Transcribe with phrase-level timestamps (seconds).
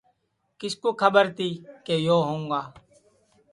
[0.59, 1.49] کِس کُو کھٻر تی
[1.85, 2.61] کہ یو ہؤں گا